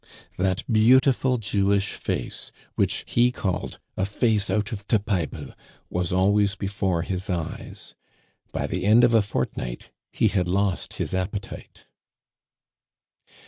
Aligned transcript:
That 0.35 0.63
beautiful 0.67 1.37
Jewish 1.37 1.93
face, 1.93 2.51
which 2.73 3.03
he 3.07 3.31
called 3.31 3.77
"a 3.95 4.03
face 4.03 4.49
out 4.49 4.71
of 4.71 4.87
te 4.87 4.97
Biple," 4.97 5.53
was 5.91 6.11
always 6.11 6.55
before 6.55 7.03
his 7.03 7.29
eyes. 7.29 7.93
By 8.51 8.65
the 8.65 8.83
end 8.83 9.03
of 9.03 9.13
a 9.13 9.21
fortnight 9.21 9.91
he 10.11 10.29
had 10.29 10.47
lost 10.47 10.95
his 10.95 11.13
appetite. 11.13 11.85